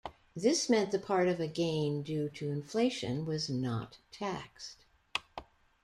This 0.35 0.67
meant 0.67 0.89
the 0.89 0.97
part 0.97 1.27
of 1.27 1.39
a 1.39 1.45
gain 1.45 2.01
due 2.01 2.27
to 2.29 2.49
inflation 2.49 3.23
was 3.23 3.51
not 3.51 3.99
taxed. 4.11 4.83